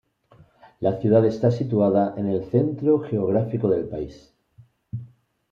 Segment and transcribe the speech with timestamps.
[0.79, 4.33] La ciudad está situada en el centro geográfico del país.